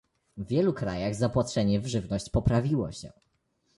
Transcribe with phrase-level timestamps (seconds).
[0.37, 3.11] W wielu krajach zaopatrzenie w żywność poprawiło się